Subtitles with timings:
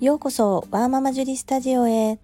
[0.00, 2.20] ようこそワーママジュリスタジオへ。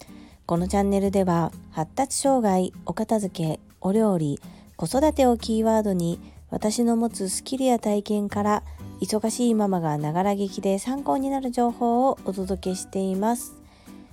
[0.46, 4.38] このチャンネルでは発達障害お片付けお料理
[4.76, 8.62] 子育てをキーワードに私の持つスキルや体験から
[9.00, 13.56] 忙しいママがながら聞きで参考になる情報をお届けしています。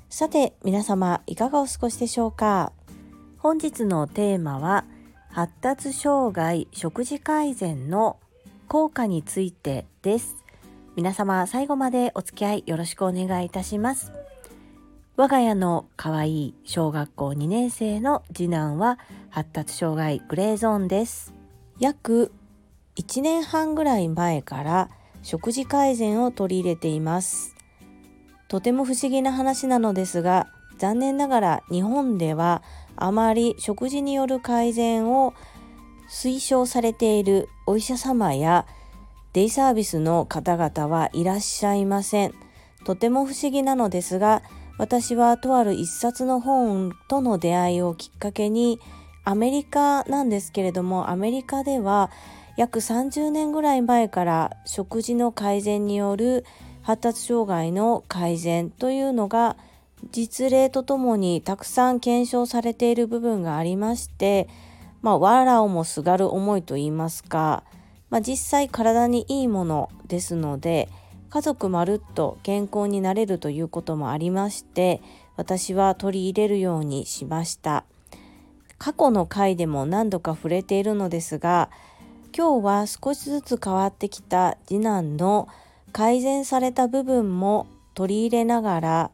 [0.09, 2.71] さて皆様いかがお過ごしでしょうか？
[3.37, 4.85] 本日のテーマは
[5.29, 8.17] 発達障害食事改善の
[8.67, 10.40] 効果についてです。
[10.97, 14.11] 皆様最後までお付き合いよろしくお願いいたします。
[15.15, 21.33] 我が家の可愛い小学校2年生の次男は発達障害グレーゾーンです。
[21.79, 22.33] 約
[22.97, 24.89] 1年半ぐらい前から
[25.21, 27.55] 食事改善を取り入れています。
[28.49, 32.63] とても不思議な話なのですが残念ながら日本では
[32.97, 35.33] あまり食事による改善を
[36.09, 38.65] 推奨されているお医者様や
[39.33, 42.33] デイサービスの方々はいらっしゃいません。
[42.83, 44.41] とても不思議なのですが、
[44.77, 48.79] 私はとある一冊の本との出会いをきっかけに、
[49.23, 52.09] アメリカなんですけれども、アメリカでは
[52.57, 56.43] 約30年ぐらい前から食事の改善による
[56.81, 59.55] 発達障害の改善というのが
[60.11, 64.49] 実例とともにたくさん検証されている部分がありまして、
[65.01, 67.63] まあ、わらをもすがる思いと言いますか、
[68.11, 70.89] まあ、実際体にいいものですので
[71.31, 75.01] 家族まるっと健康になれるということもありまして
[75.37, 77.85] 私は取り入れるようにしました
[78.77, 81.69] 過去の回でも何度か触れているのですが
[82.37, 85.47] 今日は少しずつ変わってきた次男の
[85.93, 89.11] 改善された部分も取り入れながら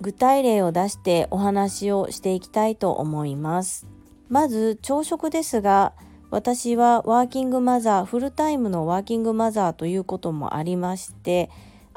[0.00, 3.86] 具体例を出してお話をしていきたいと思います。
[4.28, 5.92] まず朝食ですが
[6.32, 11.50] 私はワーキングマザーフルタイムのワーキングマザーということもありまして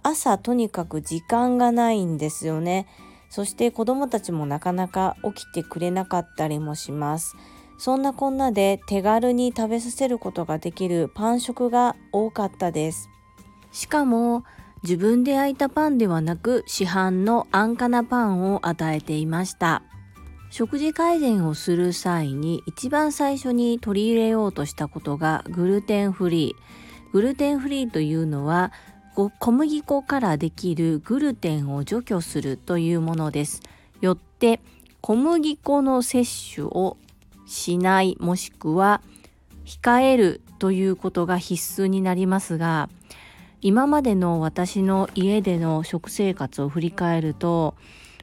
[0.03, 2.85] 朝とにかく時間がないんですよね。
[3.29, 7.37] そして子供たちもなかなか起きてくれなかったりもします。
[7.77, 13.09] そんなこんなで手軽に食べさせることができるパン食が多かったです。
[13.71, 14.43] しかも
[14.83, 19.81] 自分で焼いたパンではなく市販の安価なパンを与えていました。
[20.57, 27.11] 食事改善をする際に一番最初に取り入れようとしたことがグルテンフリー。
[27.11, 28.71] グルテンフリーというのは
[29.15, 33.63] 小麦粉からできるグルテンを除去するというものです。
[33.99, 34.61] よって
[35.01, 36.95] 小麦粉の摂取を
[37.45, 39.01] しないもしくは
[39.65, 42.89] 控えるということが必須になりますが
[43.59, 47.75] 今までの私の家での食生活を振り返ると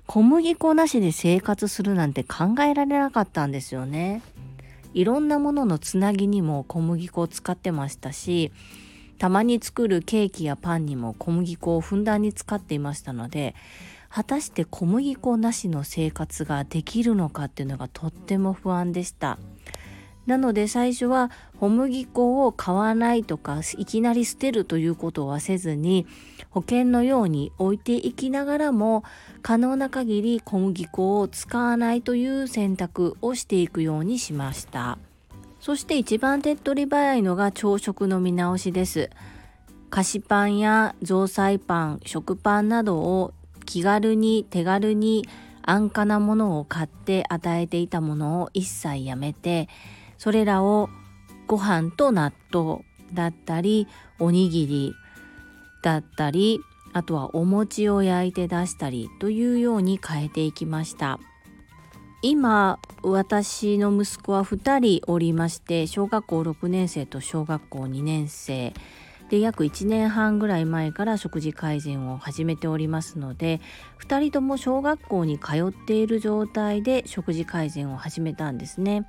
[0.06, 4.22] 小麦粉なしで生活するなんて考えられなかったんですよね。
[4.94, 8.52] いろんなもののつなぎにも小麦粉を使ってましたし
[9.16, 13.54] たまに作るケーキやパンにも小麦粉をふんだんに使っていましたので
[14.10, 19.38] 果たして小麦粉なしの生活ができるのかっていうのがとっても不安でした。
[20.26, 26.06] なので最初は小麦粉を買わないとかいきなり捨てるということはせずに
[26.52, 29.04] 保険のように置いていきながらも
[29.40, 34.98] 可能な限り小麦粉を使わないという選択をしていくようにしました。
[35.60, 39.10] そして一番手っ取り早いのが朝食の見直しです。
[39.88, 43.32] 菓子パンや雑菜パン食パンなどを
[43.64, 45.26] 気軽に手軽に
[45.62, 49.68] 安価なものを買って与えていたものを一切やめて
[50.18, 50.88] それらを
[51.46, 53.86] ご飯と納豆だったり
[54.18, 54.94] おにぎり
[55.82, 56.60] だったり
[56.92, 61.18] あとはお餅を焼いて出したりというように変えていきました。
[62.24, 68.72] 今私の息子は2人おりまして小学校6年生と小学校2年生。
[69.28, 73.62] で約1年半ぐらい前から食事改善を始めておりますので
[74.06, 79.08] 2人とも小学校に通っている状態で食事改善を始めたんですね。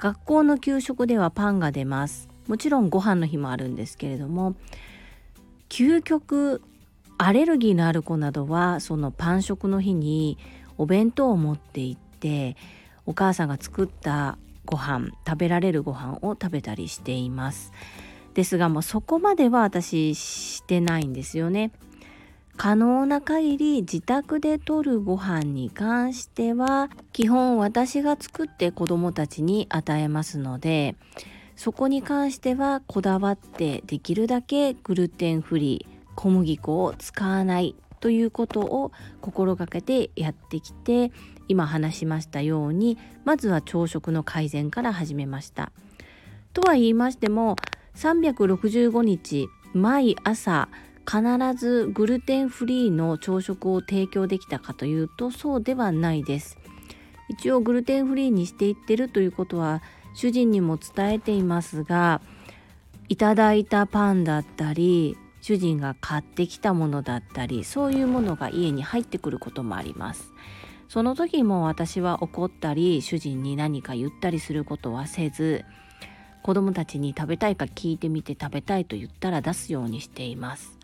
[0.00, 2.28] 学校の給食ではパンが出ます。
[2.48, 4.56] もちろんご飯の日もあるんですけれども
[5.72, 6.60] 究極
[7.16, 10.36] アレルギーのある子などはそのパン食の日に
[10.76, 12.58] お弁当を持って行って
[13.06, 14.36] お母さんが作った
[14.66, 17.72] ご飯食べられるご飯を食べたりしています。
[18.34, 21.72] ですがもうそこまでは私してないんですよね。
[22.58, 30.96] 可能な限り自宅でとるご飯に関しては基本私が作って子どもたちに与えますので
[31.56, 41.12] そこに関してはこだわってできるだけグルテンフリー小麦粉を使わないということを心がけてやってきて
[41.48, 45.72] 今話しましたようにまずは朝食の改善から始めました。
[46.52, 47.56] とは言いましても
[47.94, 50.68] 365日毎朝
[51.06, 51.22] 必
[51.58, 56.58] ずグルテンフリーの朝食を提供できたかというとそうではないです
[57.28, 59.82] 一応グルテンフリーにしていってるということは
[60.14, 62.20] 主人にも伝えていますが
[63.08, 70.32] いただいたパンだったり主人が買ってきたものだったりそういうものが家に入ってくることもあります。
[70.88, 75.64] その時も私は怒ったり主人に何か言ったりすることはせず
[76.42, 80.78] 子供たちに食べたいか聞いてみて食べたいと言ったら出すようにしています。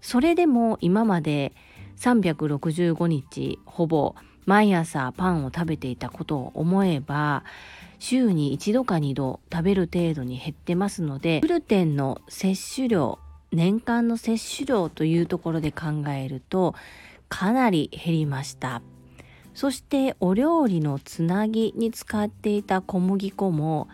[0.00, 1.52] それでも今まで
[1.96, 4.14] 365日ほぼ
[4.46, 7.44] 毎朝パンを食べていたことを思えば
[7.98, 13.18] 週に1度か2度食べる程度に減ってますのでグルテンの摂取量
[13.52, 16.74] 年間の摂取量というところで考えると
[17.28, 18.82] かなり減りました。
[19.54, 23.88] そしてお料理のつなぎに使っていた小麦粉も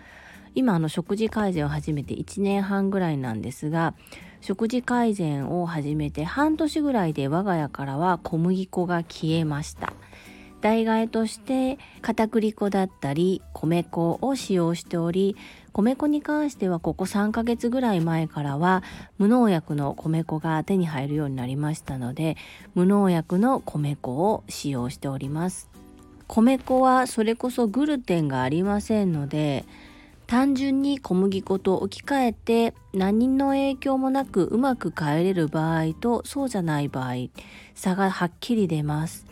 [0.55, 3.95] 今の食事改善を始めて1年半ぐらいなんですが
[4.41, 9.93] 食事改善を始めて半年ぐらいで我が家からは小麦粉が消えました。
[10.61, 15.37] 代替えとして片栗粉だったり米粉を使用しており
[15.73, 18.83] 米粉に関してはここ3ヶ月ぐらい前からは
[19.19, 22.37] 無農薬の米粉が手に入るようになりましたので
[22.75, 25.71] 無農薬の米粉を使用しております。
[26.27, 29.65] 米粉はそれこそグルテンがありませんので
[30.27, 37.15] 単純に小麦粉と置き換えて何の影響もなくうまく帰れる場合とそうじゃない場合
[37.75, 39.28] 差がはっきり出ます。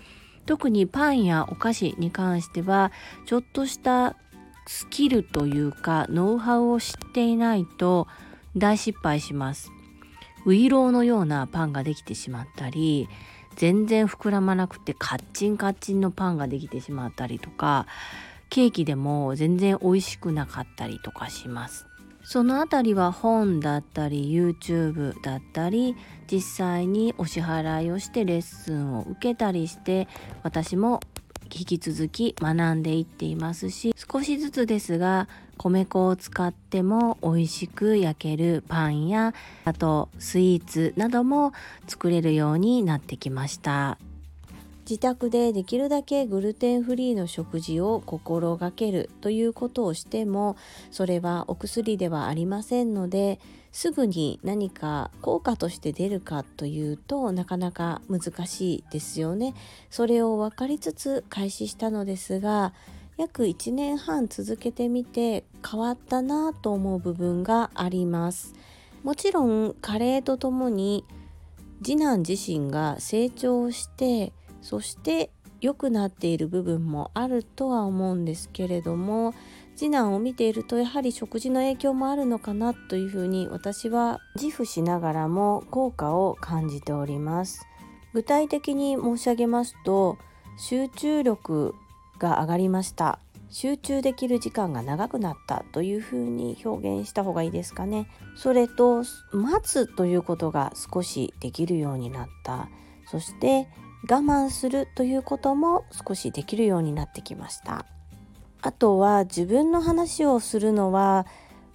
[0.47, 2.93] 特にパンやお菓子に関しては
[3.27, 4.17] ちょっとした
[4.67, 8.09] スキルというかノウハウを知っていないと
[8.57, 9.71] 大失敗します。
[10.47, 13.09] ウイローのようなパンができてしまったり
[13.57, 17.87] 全然膨らまなくてカッチンカッチンのパンができてしまったりとか
[18.49, 21.87] ケーキでも全然美味しくなかったりとかします。
[22.27, 25.95] そのあたりは本だったり YouTube だったり
[26.29, 30.09] 実際にお支払いをしてレッスンを受けたりして
[30.43, 30.99] 私も
[31.45, 39.33] 引き続き学んでいっていますし少しずつですが米粉を使っても美味しく焼けるパンや
[39.65, 41.53] あとスイーツなども
[41.87, 43.99] 作れるようになってきました。
[44.89, 50.57] 自宅でできるだけグルテンフリーの食事を心がけるということをしても
[50.93, 53.41] それはお薬ではありませんので
[53.73, 59.55] すぐに何か効果として出るかというとなかなか難しいですよね。
[59.91, 62.73] それを分かりつつ開始したのですが
[63.17, 68.55] 約1年半続けてみて変わったなと思う部分があります。
[69.03, 71.05] もちろん加齢とともに
[71.83, 75.31] 次男自身が成長してそして
[75.61, 79.35] 良くなっている部分もあるとは思うんですけれども
[79.75, 87.67] 次男を見ているとやはり食事の影響もあるのかなというふうに私は自負しながらも効果を感じております。
[88.15, 90.17] 具体的に申し上げますと
[90.59, 91.75] 集中力
[92.19, 93.19] が上がりました。
[93.51, 98.09] 集中できる時間が長くなったというふうに表現した方がいいですかね。
[98.35, 102.71] それと待つということが少しできるようになった。
[103.11, 103.69] そして
[104.09, 107.87] 我慢するということも少しできるようになってきました。
[108.63, 111.27] あとは自分の話をするのは、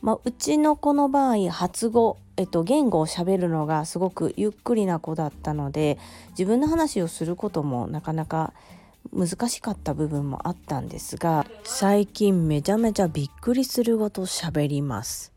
[0.01, 6.00] まあ、うちの子の場合発語、えっと、言語をしゃべるのがすごくゆっくりな子だったので
[6.31, 8.53] 自分の話をすることもなかなか
[9.13, 15.31] 難しかった部分もあったんですが最近めちゃめちゃびっくりするごと喋ります。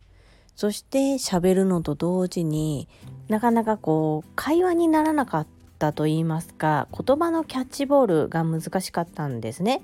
[0.56, 2.88] そして喋るのと同時に
[3.28, 9.82] なかなかこう会話にならなかっったと言いますか言葉のキャッチボールが難しかったんですね。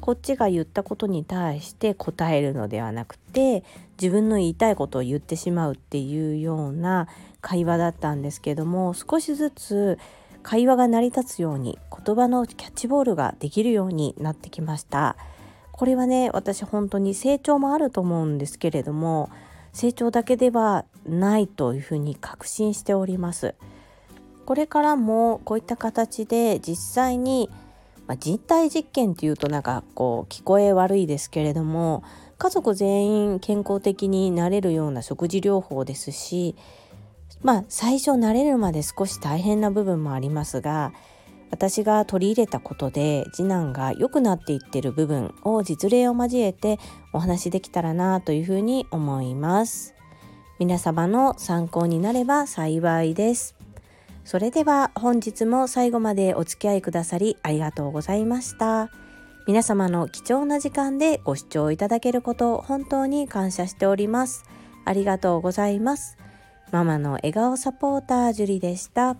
[0.00, 3.64] こっちが言ったことに対して答えるのではなくて
[4.00, 7.08] 自分の言いたいことを言ってしまうっていうような
[7.40, 9.98] 会話だったんですけども少しずつ
[10.42, 15.16] 会話が成り立つように言葉のキャッチボールができるようになってきました
[15.72, 19.30] これはね私本当に成長もあると思うんですけれども
[19.72, 23.54] 成長だけではないというふうに確信しております
[24.46, 27.50] これからもこういった形で実際に、
[28.06, 32.04] まあ、人体実験っていうとなんかこう聞こえ悪いですけれども
[32.38, 36.54] 家族全員健康的になれるような食事療法ですし
[37.42, 40.92] まあ最初慣れるまで少し大変な部分もありますが
[41.50, 46.78] 私が取り入れたことで次男が良くなっていってる部分を実例を交えて
[47.12, 49.94] お話できたらなというふうに思います。
[50.58, 53.55] 皆様の参考になれば幸いです。
[54.26, 58.90] それでは本日も最後までお付き合いくださりありがとうございました。
[59.46, 64.44] 皆様の貴重な時間でご視聴いただけることを本当に感謝しております。
[64.84, 66.18] ありがとうございます。
[66.72, 69.16] ママの笑顔サポータージュリでした。